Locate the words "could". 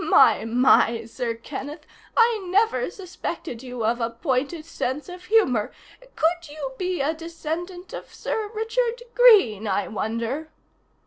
6.15-6.49